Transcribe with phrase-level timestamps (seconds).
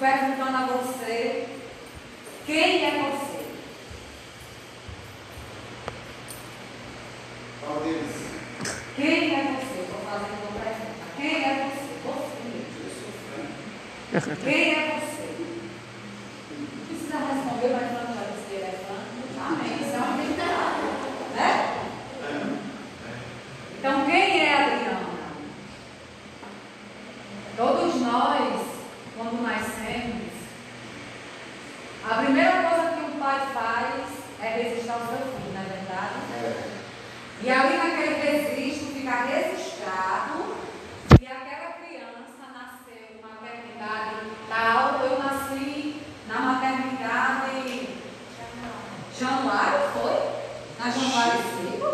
[0.00, 1.46] perguntando a você:
[2.46, 3.44] quem é você?
[7.60, 8.16] Qual deles?
[8.96, 9.80] Quem é você?
[9.82, 11.04] Estou fazendo uma pergunta.
[11.16, 11.90] Quem é você?
[14.10, 14.36] Você.
[14.42, 15.28] Quem é você?
[16.58, 19.12] Não precisa responder, mas não vai dizer elefante.
[19.38, 19.72] Amém.
[19.80, 20.82] Isso é uma identidade.
[21.36, 21.50] Né?
[23.78, 25.10] Então, quem é Adriana?
[27.56, 28.66] Todos nós,
[29.16, 30.32] quando nascemos,
[32.20, 34.04] a primeira coisa que um pai faz
[34.42, 36.16] é registrar o seu filho, não é verdade?
[36.34, 36.70] É.
[37.40, 40.54] E ali naquele registro fica registrado
[41.18, 44.16] que aquela criança nasceu na maternidade
[44.50, 45.00] tal.
[45.00, 47.88] Eu nasci na maternidade
[49.18, 50.20] Januário, foi?
[50.78, 51.40] Na Januário
[51.72, 51.88] 5?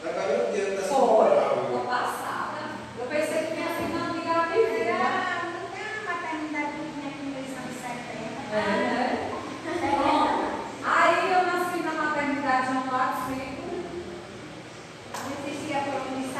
[0.00, 2.60] Trabalhou o dia da Foi, tô passada.
[2.98, 5.36] Eu pensei que minha filha não ligava de vida.
[8.52, 9.26] É, né?
[9.96, 10.44] Pronto.
[10.84, 13.66] Aí eu nasci na maternidade Januário 5.
[15.24, 16.32] Não existia plano de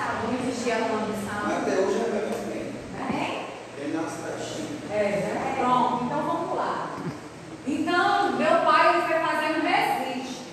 [0.74, 1.52] saúde.
[1.62, 2.74] Até hoje é bem assim.
[2.98, 3.46] Né?
[3.78, 4.78] Ele nasce baixinho.
[4.90, 6.90] É, pronto, então vamos lá.
[7.66, 10.44] Então, meu pai foi fazendo registro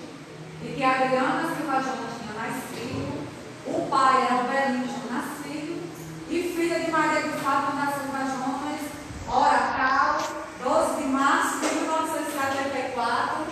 [0.62, 3.26] de que a Adriana Silva Jonas tinha nascido,
[3.66, 5.82] o pai era o Belinho tinha nascido,
[6.30, 8.82] e filha de Maria de Fátima da Silva Jonas,
[9.28, 10.18] hora tal,
[10.62, 13.46] 12 de março de 1974.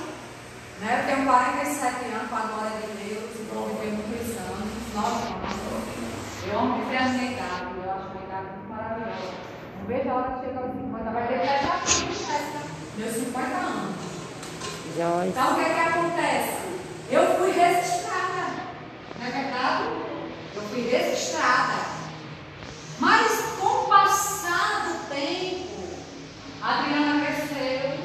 [0.80, 1.00] Né?
[1.00, 5.32] Eu tenho 47 anos com a glória de Deus, e vou viver muitos anos, 9
[5.32, 5.41] anos.
[6.52, 9.32] Eu amo viver a minha idade, eu acho a minha idade muito maravilhosa.
[9.78, 12.58] Não vejo a hora de chegar aos 50, vai ter festa aqui, festa.
[12.96, 13.94] Meus 50 anos.
[14.96, 15.28] Joyce.
[15.28, 16.56] Então o que é que acontece?
[17.10, 18.44] Eu fui registrada,
[19.18, 19.84] não é verdade?
[20.54, 21.92] Eu fui registrada.
[23.00, 25.82] Mas com o passar do tempo,
[26.62, 27.98] a Adriana cresceu,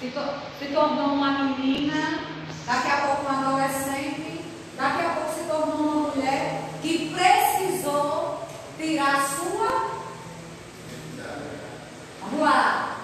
[0.00, 2.20] se, to- se tornou uma menina,
[2.66, 4.44] daqui a pouco uma adolescente,
[4.76, 8.46] daqui a pouco se tornou uma mulher que precisou
[8.78, 9.94] tirar a sua.
[12.44, 12.98] Lá.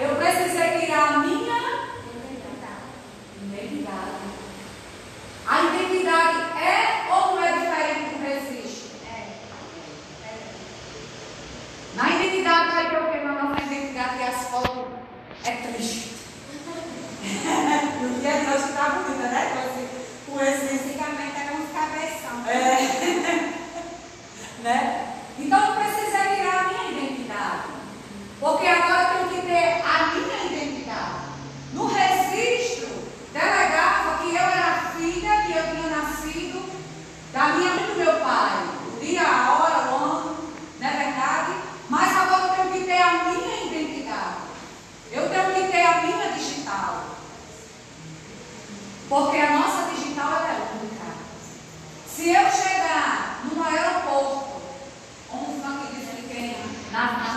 [0.00, 1.34] Eu precisei tirar a minha
[3.42, 4.08] identidade.
[5.46, 8.98] A identidade é ou não é diferente do registro?
[11.94, 13.18] Na identidade vai ter o que?
[13.24, 14.86] Na nossa identidade e as fotos
[15.44, 16.16] é triste.
[18.00, 19.52] no dia de hoje está bonita, né?
[19.54, 19.88] Com esse-
[20.26, 20.98] Com esse
[22.48, 23.52] é.
[24.62, 25.14] né?
[25.38, 27.62] Então eu precisei tirar a minha identidade.
[28.40, 31.18] Porque agora tenho que ter a minha identidade.
[31.72, 32.88] No registro,
[33.32, 36.72] delegava que eu era filha, que eu tinha nascido
[37.32, 38.68] da minha mãe do meu pai.
[38.86, 41.52] O dia, a hora, o ano, não é verdade?
[41.88, 44.36] Mas agora eu tenho que ter a minha identidade.
[45.10, 47.04] Eu tenho que ter a minha digital.
[49.08, 51.06] Porque a nossa digital é única.
[52.06, 54.60] Se eu chegar num aeroporto,
[55.28, 56.56] como o Frank disse que tem
[56.92, 57.27] na,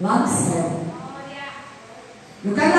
[0.00, 0.86] Maxwell.
[2.44, 2.77] No canal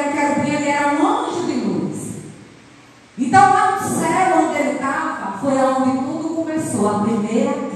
[0.00, 2.10] era um querubim, ele era um anjo de luz.
[3.18, 7.69] Então lá no céu onde ele estava, foi onde tudo começou, a primeira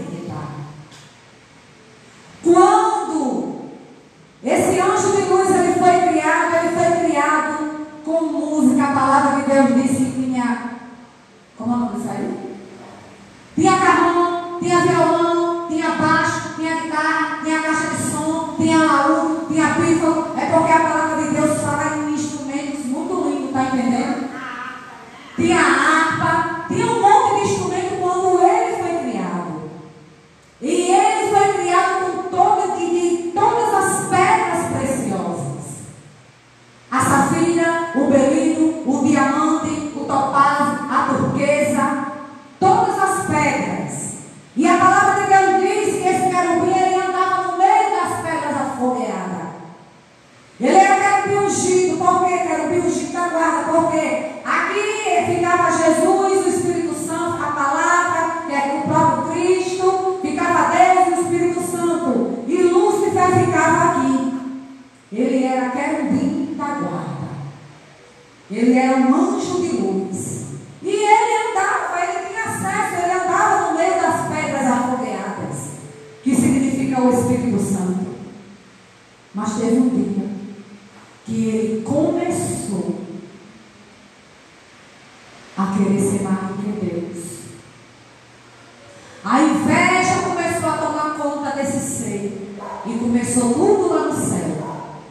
[93.15, 94.57] começou tudo lá no céu,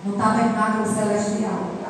[0.04, 1.83] no tabernáculo celestial.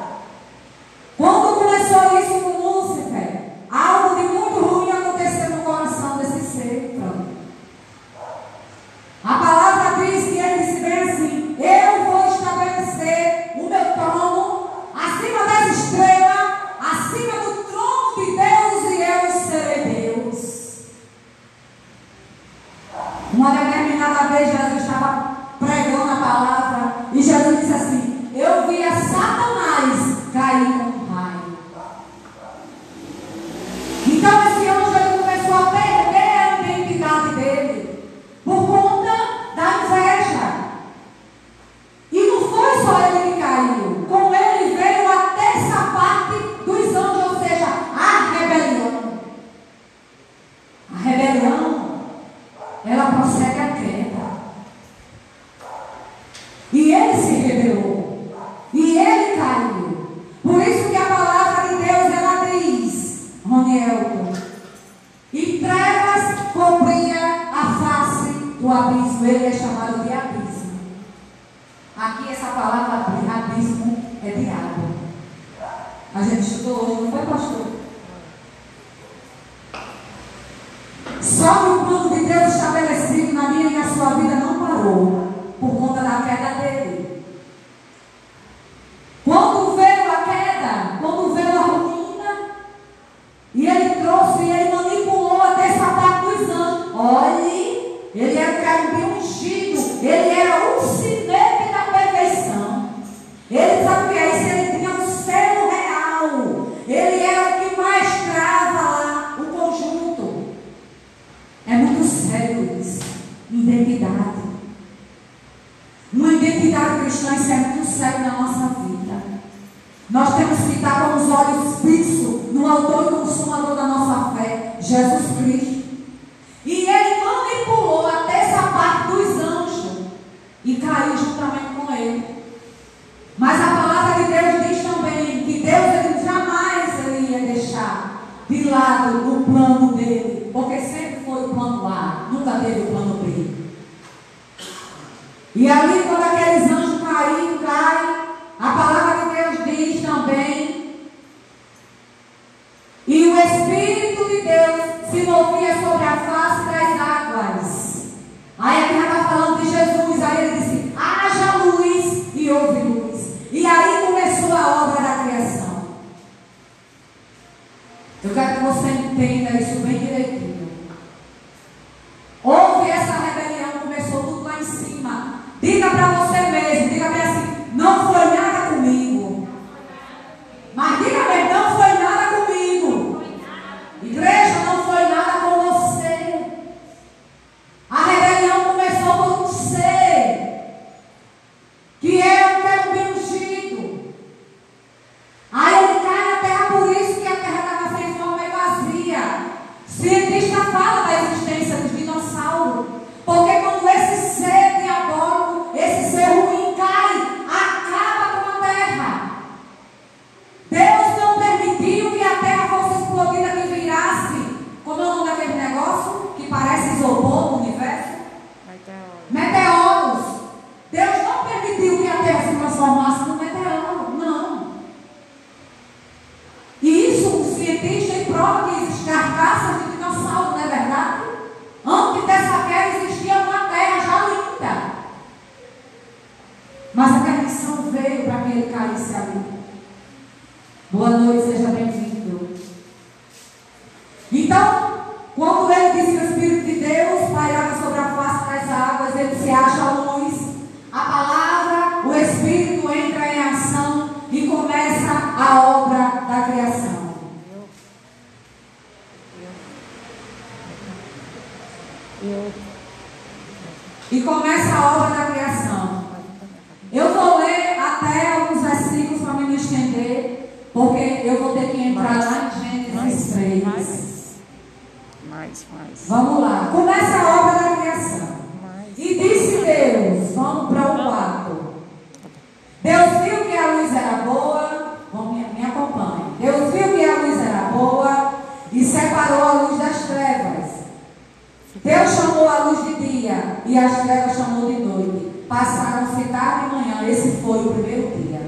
[293.74, 295.46] e as trevas chamou de noite.
[295.50, 297.10] Passaram-se tarde e manhã.
[297.10, 298.42] Esse foi o primeiro dia.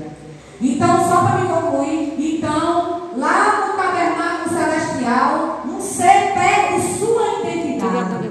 [0.62, 8.28] Então, só para me concluir, então, lá no tabernáculo celestial, um ser pega sua identidade.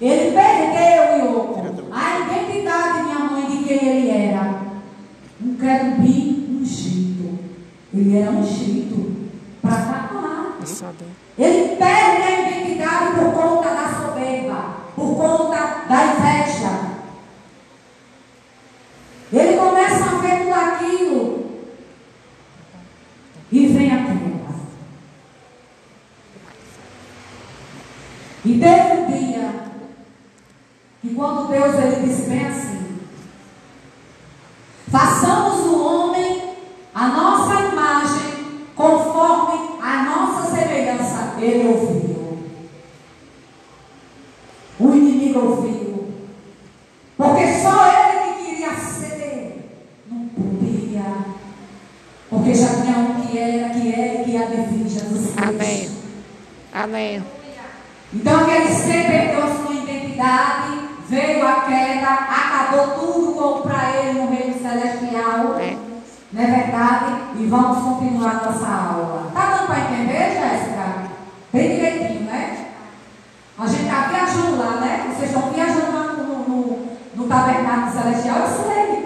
[0.00, 0.45] Ele pega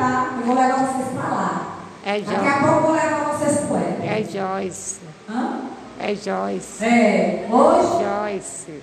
[0.01, 1.67] sentar, eu vou levar vocês para lá.
[2.03, 2.31] É Joyce.
[2.33, 5.01] Daqui a pouco eu vou levar vocês para o É Joyce.
[5.29, 5.61] Hã?
[5.99, 6.85] É Joyce.
[6.85, 7.49] É.
[7.51, 8.05] Hoje?
[8.05, 8.83] Joyce.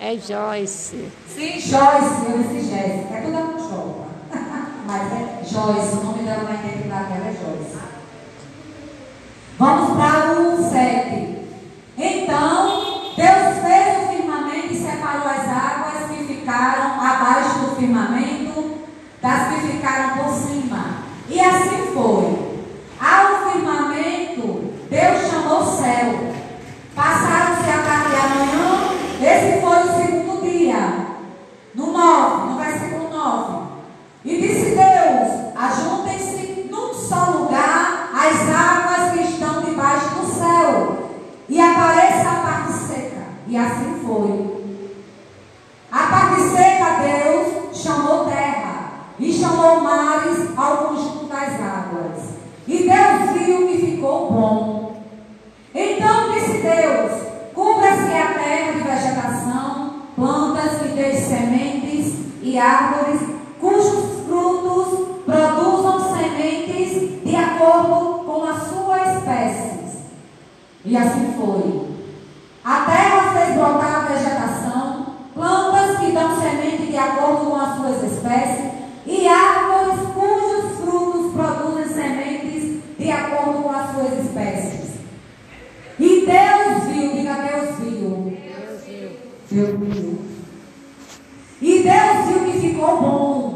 [0.00, 1.12] É Joyce.
[1.28, 3.14] Sim, Joyce, eu disse Jéssica.
[3.14, 4.06] É tudo a jovem?
[4.86, 7.78] Mas é Joyce, o nome dela vai ter que dar aquela é Joyce.
[9.58, 11.42] Vamos para o 7.
[11.98, 12.80] Então,
[13.14, 18.82] Deus fez o firmamento e separou as águas que ficaram abaixo do firmamento
[19.22, 20.11] das que ficaram
[21.44, 22.21] assim foi.
[62.52, 63.18] e árvores
[63.58, 70.02] cujos frutos produzam sementes de acordo com a sua espécie.
[70.84, 71.92] E assim foi.
[72.62, 78.70] A terra fez brotar vegetação, plantas que dão semente de acordo com as suas espécies,
[79.06, 84.90] e árvores cujos frutos produzem sementes de acordo com as suas espécies.
[85.98, 88.38] E Deus viu, diga Deus viu.
[88.44, 89.10] Deus viu.
[89.50, 90.31] Deus viu
[92.82, 93.51] ficou bom.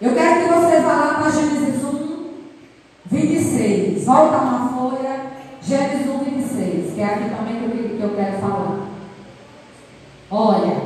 [0.00, 2.28] Eu quero que você vá lá para Gênesis 1,
[3.06, 4.04] 26.
[4.04, 5.20] Volta uma folha,
[5.62, 8.88] Gênesis 1, 26, que é aqui também que eu, que eu quero falar.
[10.30, 10.82] Olha,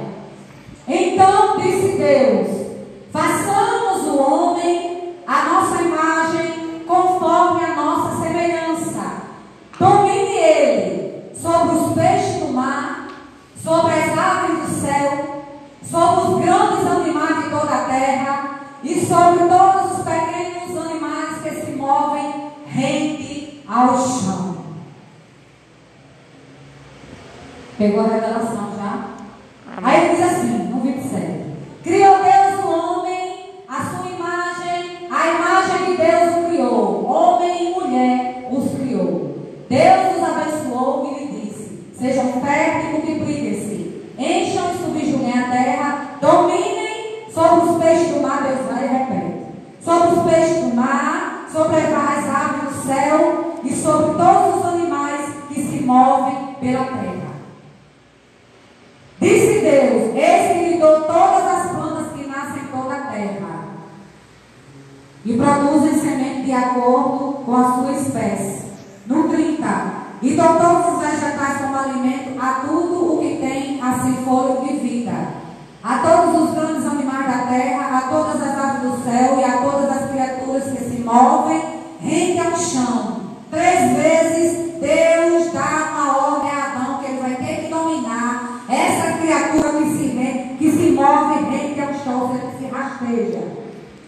[93.00, 93.42] partilha.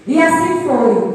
[0.06, 1.11] E assim foi.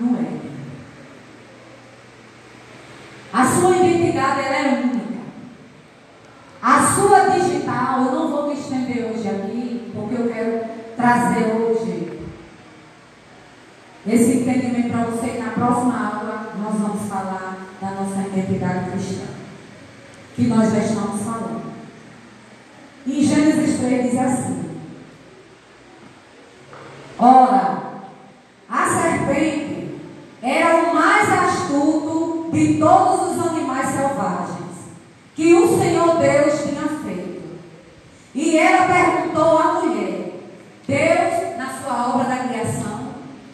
[0.00, 0.48] No Éden.
[3.32, 5.18] A sua identidade ela é única.
[6.62, 10.64] A sua digital, eu não vou me estender hoje aqui, porque eu quero
[10.96, 12.20] trazer hoje
[14.06, 15.38] esse entendimento para você.
[15.38, 19.26] Na próxima aula, nós vamos falar da nossa identidade cristã,
[20.34, 21.72] que nós já estamos falando.
[23.06, 24.70] Em Gênesis 3 diz assim:
[27.18, 27.82] Ora,
[28.68, 30.00] a serpente
[30.42, 34.58] era o mais astuto de todos os animais selvagens
[35.34, 37.42] que o Senhor Deus tinha feito.
[38.34, 40.32] E ela perguntou à mulher:
[40.86, 43.08] Deus, na sua obra da criação,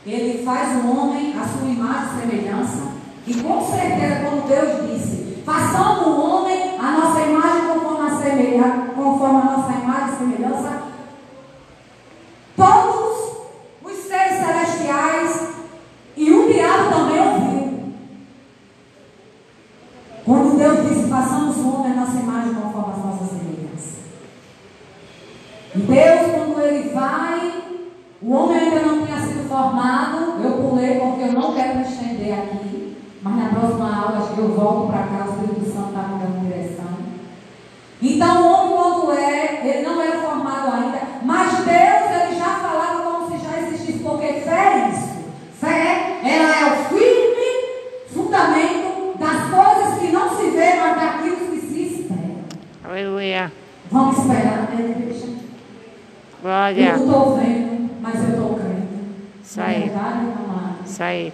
[0.06, 2.94] ele faz o homem à sua imagem e semelhança.
[3.26, 8.92] E com certeza, quando Deus disse: Façamos o homem a nossa imagem conforme a, semelhança,
[8.94, 10.82] conforme a nossa imagem e semelhança,
[12.56, 13.36] todos
[13.82, 15.48] os seres celestiais
[16.16, 17.94] e o diabo também ouviu.
[20.24, 23.98] Quando Deus disse: Façamos o homem a nossa imagem conforme as nossas semelhanças.
[25.74, 27.62] E Deus, quando ele vai,
[28.22, 30.42] o homem ainda não tinha sido formado.
[30.42, 32.96] Eu pulei porque eu não quero me estender aqui.
[33.22, 36.18] Mas na próxima aula acho que eu volto para cá, o Espírito Santo está me
[36.22, 36.84] dando direção.
[38.00, 43.02] Então o homem quando é, ele não era formado ainda, mas Deus ele já falava
[43.02, 45.08] como se já existisse, porque fé é isso.
[45.58, 47.34] Fé, ela é o firme
[48.12, 52.34] fundamento das coisas que não se vê, mas daquilo que se espera.
[52.84, 53.52] Aleluia.
[53.90, 54.18] Vamos
[54.74, 55.26] né, igreja?
[55.26, 56.96] Eu Glória.
[56.96, 58.88] não estou vendo, mas eu estou crendo.
[59.42, 59.80] Isso aí.
[59.88, 60.26] verdade?
[60.84, 61.32] Isso aí.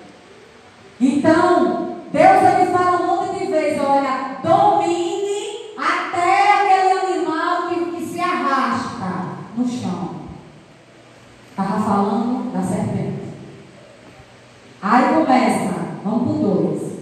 [1.01, 8.05] Então, Deus ele fala um monte de vezes, olha, domine até aquele animal que, que
[8.05, 10.11] se arrasta no chão.
[11.51, 13.31] Estava falando da serpente.
[14.83, 15.75] Aí começa,
[16.05, 16.93] vamos por dois.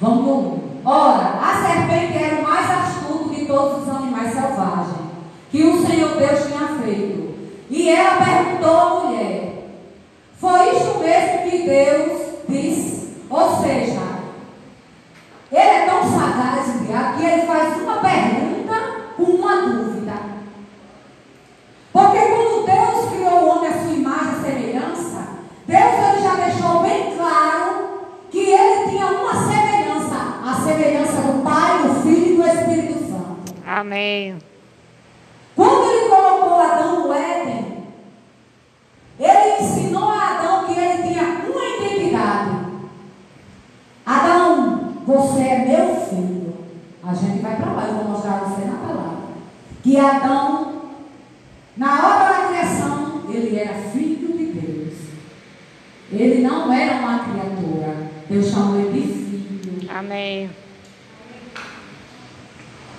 [0.00, 0.62] Vamos por um.
[0.84, 5.02] Ora, a serpente era o mais astuto de todos os animais selvagens
[5.50, 7.34] que o Senhor Deus tinha feito.
[7.72, 9.54] E ela perguntou à mulher:
[10.38, 13.16] foi isso mesmo que Deus disse.
[13.30, 14.02] Ou seja,
[15.50, 18.74] ele é tão sagaz, o que ele faz uma pergunta
[19.16, 20.12] com uma dúvida.
[21.92, 25.28] Porque quando Deus criou o homem à sua imagem e semelhança,
[25.66, 31.82] Deus ele já deixou bem claro que ele tinha uma semelhança, a semelhança do Pai,
[31.82, 33.54] do Filho e do Espírito Santo.
[33.66, 34.38] Amém.
[35.54, 37.84] Quando ele colocou Adão no Éden,
[39.20, 42.56] ele ensinou a Adão que ele tinha uma identidade.
[44.04, 46.54] Adão, você é meu filho.
[47.04, 49.22] A gente vai para lá, eu vou mostrar a você na palavra.
[49.82, 50.82] Que Adão,
[51.76, 54.94] na hora da criação, ele era filho de Deus.
[56.10, 58.10] Ele não era uma criatura.
[58.28, 59.90] Deus chamou ele de filho.
[59.90, 60.50] Amém.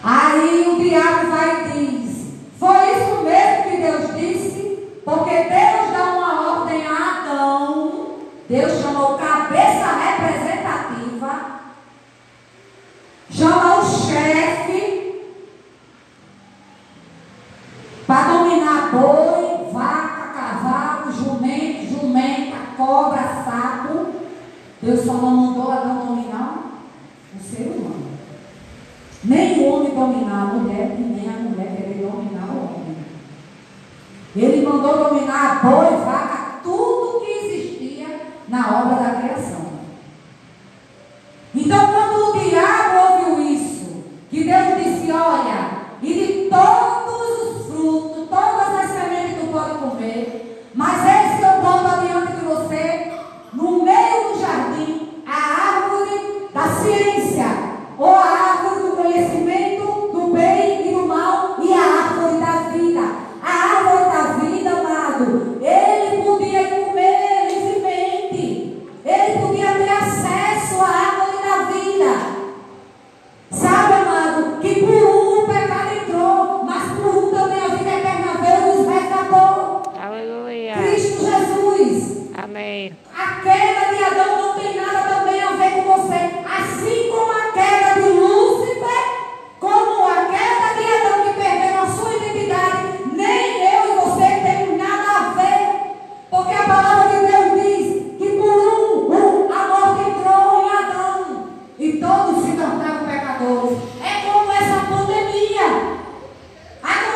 [0.04, 4.64] Aí o diabo vai e diz: Foi isso mesmo que Deus disse?
[5.06, 8.18] Porque Deus dá uma ordem a Adão.
[8.50, 11.60] Deus chamou cabeça representativa.
[13.32, 15.34] Chama o chefe.
[18.06, 24.14] Para dominar boi, vaca, cavalo, jumento, jumenta, cobra, sapo.
[24.82, 25.53] Deus só não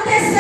[0.10, 0.37] antes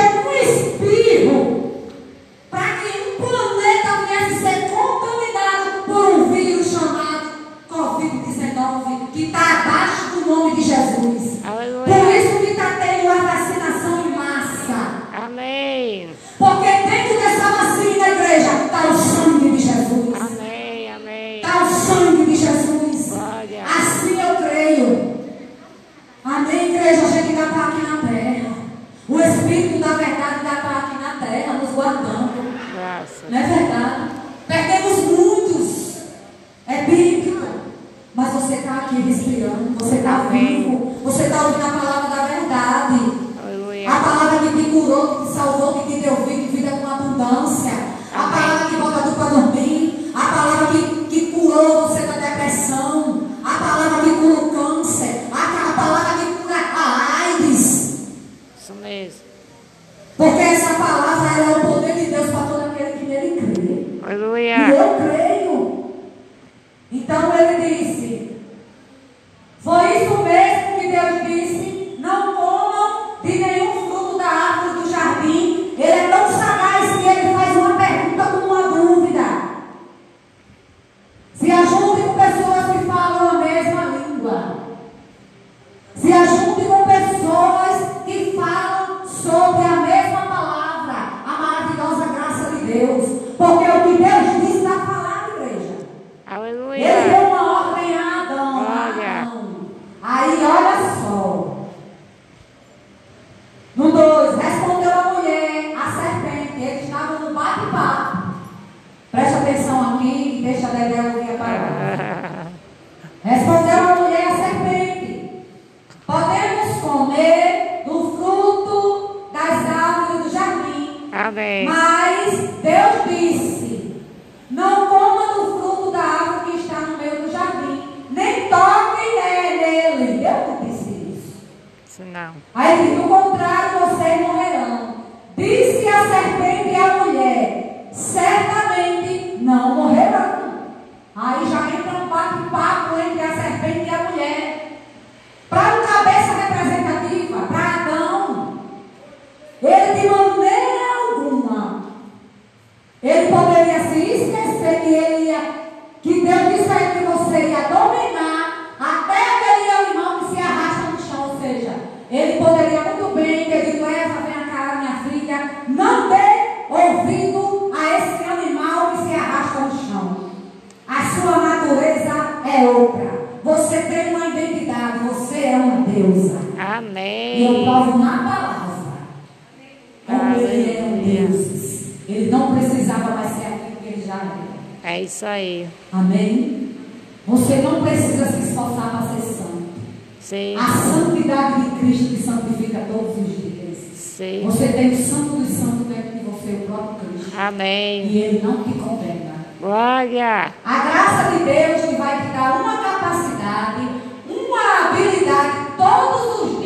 [197.38, 198.08] Amém.
[198.08, 199.46] E Ele não te condena.
[199.62, 200.54] Glória.
[200.66, 203.88] A graça de Deus que vai te dar uma capacidade,
[204.28, 206.57] uma habilidade todos os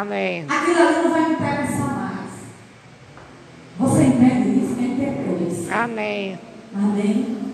[0.00, 0.46] Amém.
[0.48, 2.30] Aquilo ali não vai me interessar mais.
[3.78, 4.76] Você entende isso?
[4.78, 5.68] É Entendeu isso?
[5.70, 6.38] Amém.
[6.74, 7.52] Amém.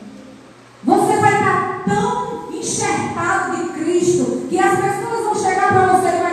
[0.84, 6.25] Você vai estar tão enxertado de Cristo que as pessoas vão chegar para você e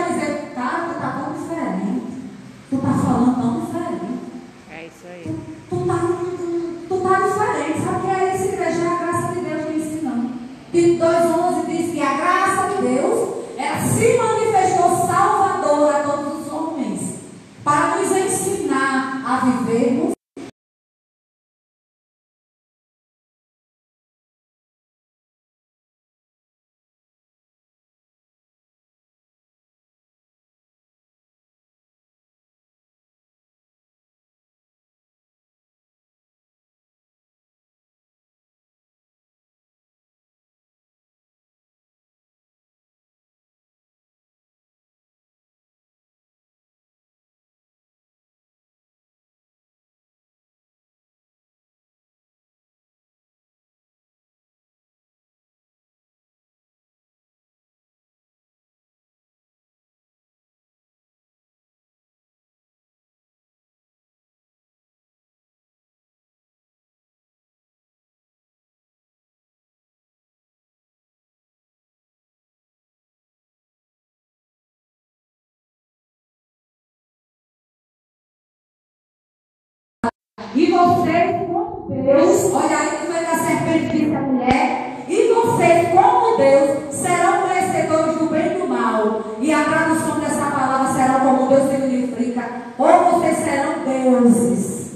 [80.54, 85.34] E vocês, como Deus, olha aí que foi que a serpente disse à mulher, e
[85.34, 89.36] vocês, como Deus, serão conhecedores do bem e do mal.
[89.40, 92.48] E a tradução dessa palavra será como Deus significa,
[92.78, 94.92] ou vocês serão deuses.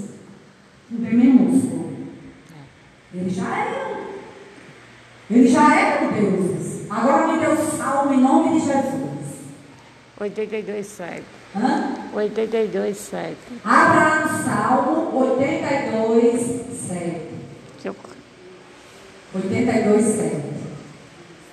[0.89, 1.89] Não tem minúsculo.
[3.13, 3.99] Ele já era.
[5.29, 6.89] Ele já era deuses.
[6.89, 9.08] Agora me deu salmo em nome de Jesus.
[10.19, 11.23] 82, 7.
[11.55, 11.95] Hã?
[12.13, 13.37] 82, 7.
[13.63, 16.41] Abra no Salmo 82,
[16.87, 17.21] 7.
[17.73, 17.95] Deixa eu...
[19.33, 20.41] 82, 7.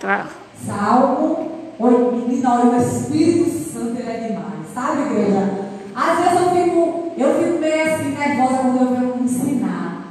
[0.00, 0.26] Tá.
[0.66, 2.16] Salmo 8.
[2.16, 4.66] Menina, olha, o Espírito Santo ele é demais.
[4.74, 5.68] Sabe, igreja?
[5.94, 10.08] Às vezes eu fico, eu fico meio assim nervosa quando eu venho ensinar.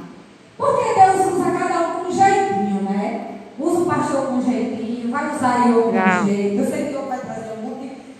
[0.56, 3.38] Porque Deus usa cada um com um jeitinho, né?
[3.58, 6.62] Usa o pastor com um jeitinho, vai usar eu com um jeito.
[6.62, 7.66] Eu sei que eu vai trazer um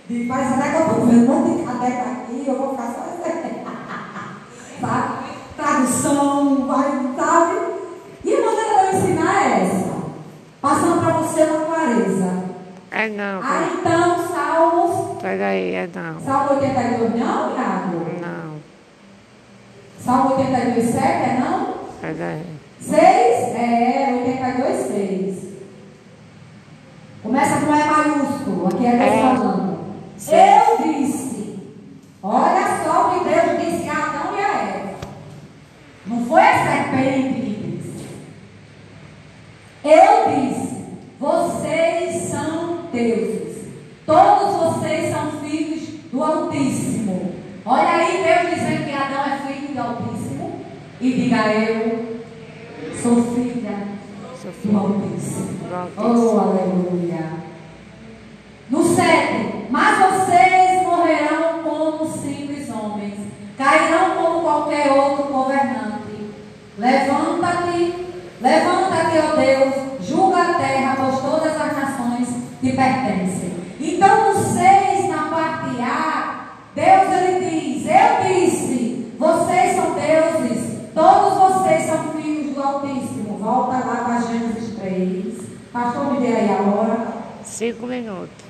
[0.08, 0.24] de.
[0.24, 3.00] Mas até que eu estou vendo monte de cadeca aqui, eu vou ficar só
[4.80, 5.26] sabe?
[5.56, 7.56] Tradução, vai, sabe?
[8.24, 9.96] E a maneira de eu ensinar é essa.
[10.60, 12.44] Passando para você uma clareza.
[12.90, 13.40] É não.
[13.42, 15.22] Aí então, Salmos.
[15.22, 16.20] Pega aí, é não.
[16.20, 18.06] Salmo 82 não, Iago?
[18.20, 18.56] Não.
[19.98, 21.74] Salmo 82, 7 é não?
[22.00, 22.46] Pega aí.
[22.80, 22.96] 6?
[23.56, 25.46] É, 82, 6.
[27.22, 29.20] Começa com E maiúsculo, aqui é Deus É.
[29.20, 29.75] falando.
[30.28, 31.58] Eu disse.
[32.22, 34.94] Olha só o que Deus disse a Adão e a Eva.
[36.06, 38.06] Não foi a serpente que disse.
[39.84, 40.84] Eu disse:
[41.20, 43.68] vocês são deuses.
[44.04, 47.34] Todos vocês são filhos do Altíssimo.
[47.64, 50.60] Olha aí Deus dizendo que Adão é filho do Altíssimo.
[51.00, 52.20] E diga eu,
[53.02, 53.88] sou filha
[54.64, 55.56] do Altíssimo.
[55.96, 57.46] Oh, aleluia.
[58.68, 63.14] No 7, mas vocês morrerão como simples homens,
[63.56, 66.32] cairão como qualquer outro governante.
[66.76, 68.06] Levanta-te,
[68.40, 72.28] levanta-te, ó Deus, julga a terra, pois todas as nações
[72.60, 73.54] te pertencem.
[73.78, 81.38] Então, no 6, na parte A, Deus ele diz: Eu disse, vocês são deuses, todos
[81.38, 83.38] vocês são filhos do Altíssimo.
[83.38, 85.34] Volta lá para Gênesis 3.
[85.72, 87.26] Pastor, me dê aí a hora.
[87.56, 88.44] Cinco minutos.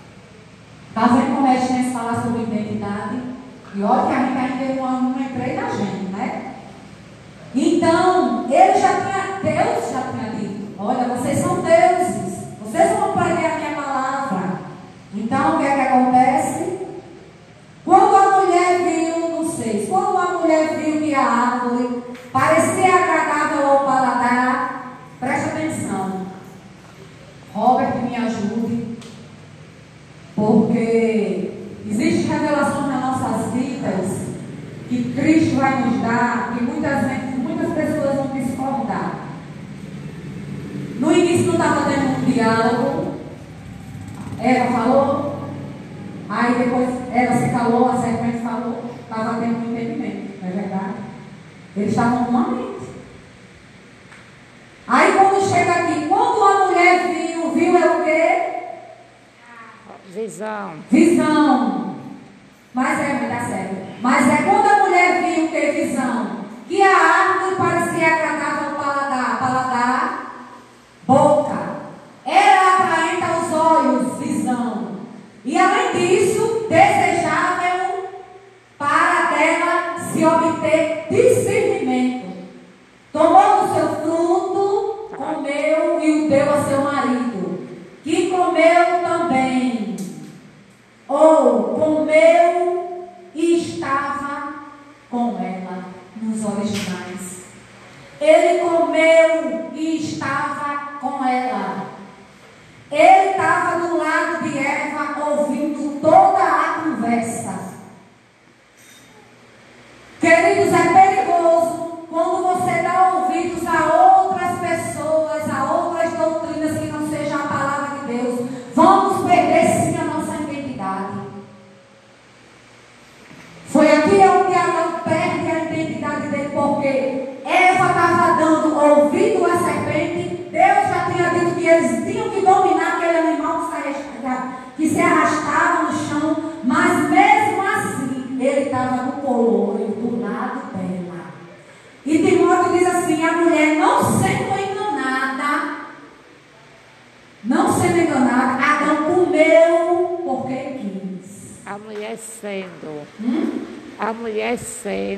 [0.88, 3.20] Está vendo como é que a gente fala sobre identidade?
[3.76, 6.54] E olha que a gente ainda não, não entrei na gente, né?
[7.54, 8.35] Então,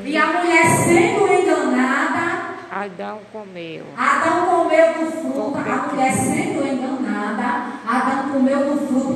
[0.05, 2.49] E a mulher sendo enganada.
[2.70, 3.84] Adão comeu.
[3.97, 5.59] Adão comeu do fruto.
[5.59, 7.64] A mulher sendo enganada.
[7.86, 9.08] Adão comeu do fruto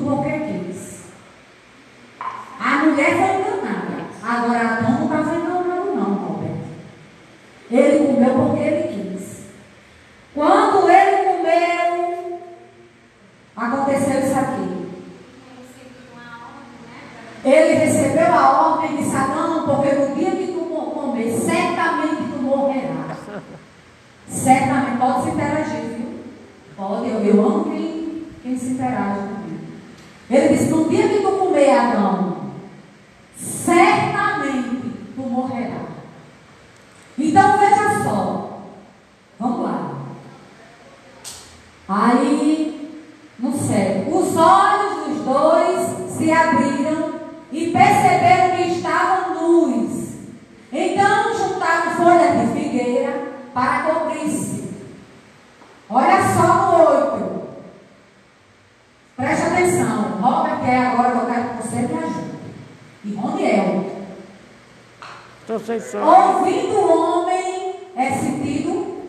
[65.72, 66.38] rejeição.
[66.38, 69.02] Ouvindo o homem é sentido?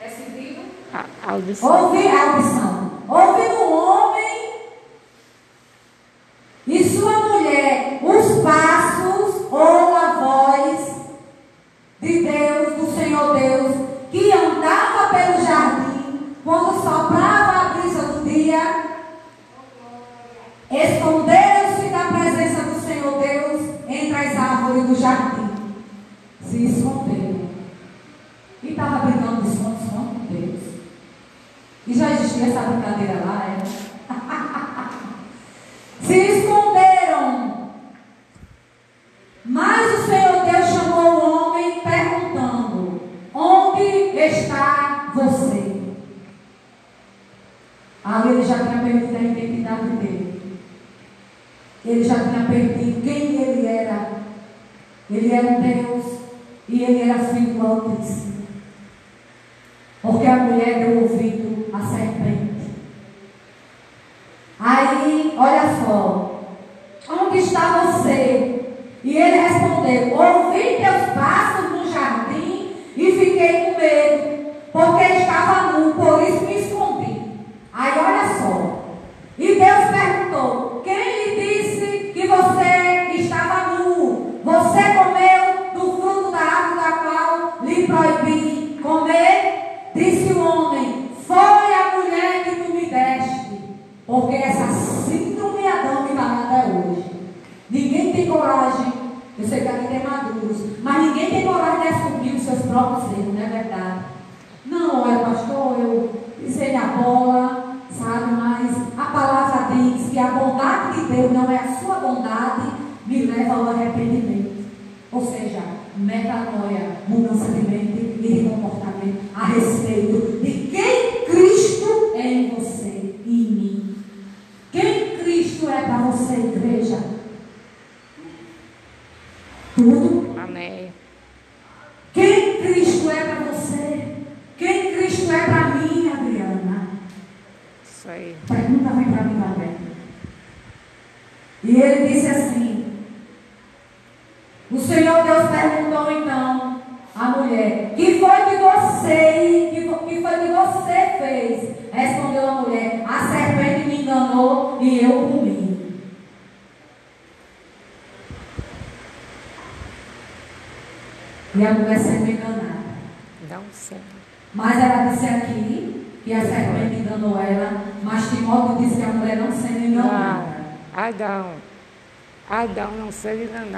[0.00, 0.62] É sentido?
[0.92, 1.84] A, audição.
[1.84, 2.71] Ouvir a audição.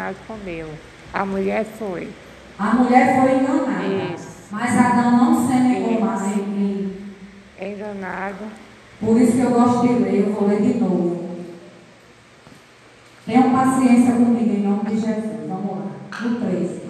[0.05, 0.68] enganado comeu.
[1.12, 2.09] A mulher foi.
[2.59, 4.14] A mulher foi enganada.
[4.14, 4.34] Isso.
[4.50, 6.96] Mas Adão não se negou mais em mim.
[7.59, 8.44] É enganado.
[9.00, 11.24] Por isso que eu gosto de ler, eu vou ler de novo.
[13.26, 15.48] Tenham paciência comigo em nome de Jesus.
[15.48, 15.86] Vamos lá.
[16.22, 16.80] No 13.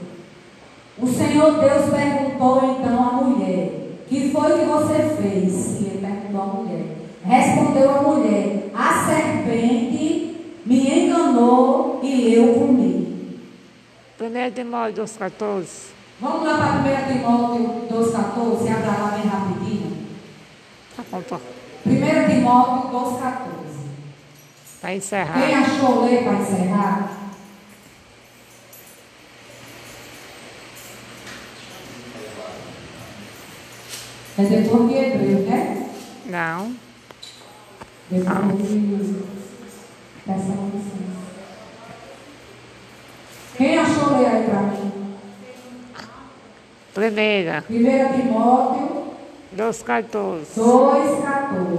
[0.98, 3.70] O Senhor Deus perguntou então à mulher:
[4.08, 5.80] Que foi que você fez?
[5.80, 6.84] E ele perguntou à mulher.
[7.24, 10.36] Respondeu a mulher: A serpente
[10.66, 12.93] me enganou e eu comi.
[14.28, 15.66] 1 Timóteo 2,14.
[16.20, 20.06] Vamos lá para 1 Timóteo 2,14, abra lá bem rapidinho.
[20.96, 21.40] Tá bom,
[21.86, 23.54] 1 Timóteo 2,14.
[24.80, 25.40] Para encerrar.
[25.40, 27.24] Quem achou ler para encerrar?
[34.36, 35.90] É depois de Hebreu, né?
[36.26, 36.74] Não.
[38.10, 38.76] Depois de.
[38.76, 39.26] Hebreu.
[40.26, 41.23] Peça uma licença.
[43.64, 44.92] Quem achou ler aí para mim?
[46.92, 47.62] Primeira.
[47.62, 49.14] Primeira Timóteo.
[49.56, 50.44] 2,14.
[50.54, 51.78] 2,14.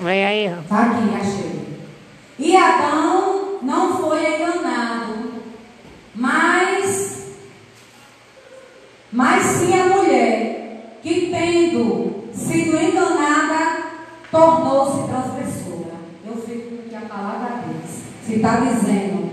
[0.00, 0.46] Vem aí.
[0.46, 1.78] Aqui, achei.
[2.38, 5.42] E Adão não foi enganado,
[6.14, 7.32] mas,
[9.10, 13.86] mas sim a mulher, que tendo sido enganada,
[14.30, 15.98] tornou-se transgressora.
[16.24, 17.87] Eu fico com que a palavra diz
[18.28, 19.30] que está dizendo.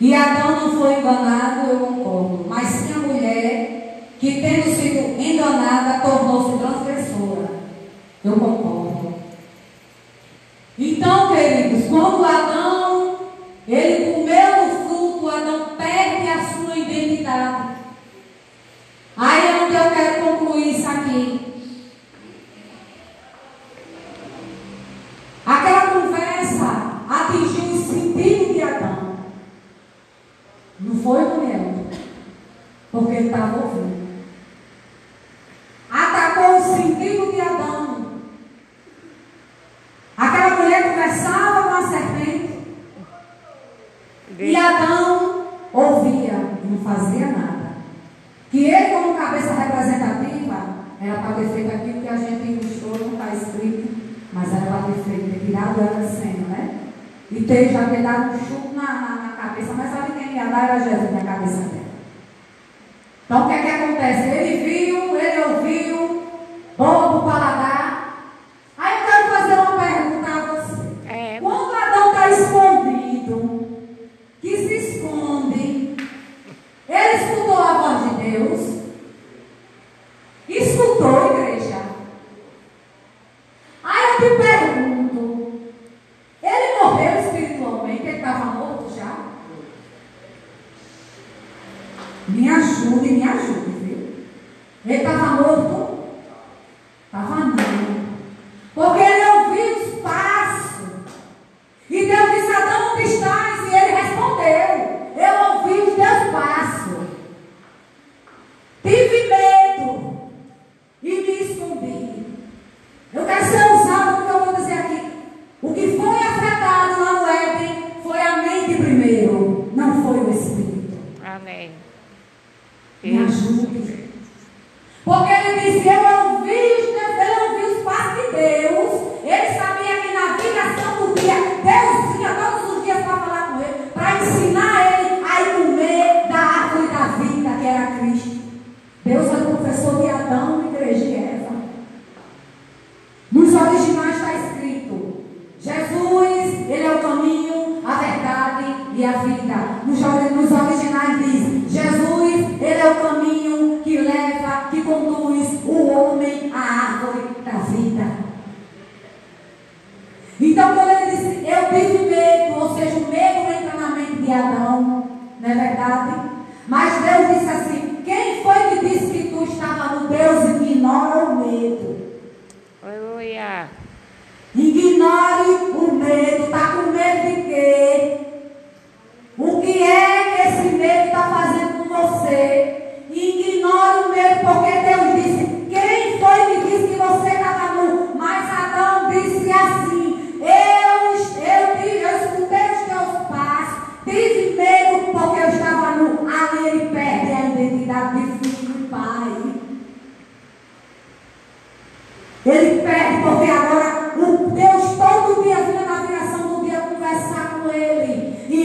[0.00, 2.46] E Adão não foi enganado, eu concordo.
[2.48, 7.50] Mas sim a mulher que, tendo sido enganada, tornou-se transgressora.
[8.24, 8.89] Eu concordo.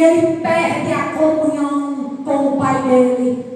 [0.05, 3.54] ele perde a comunhão com o Pai dele.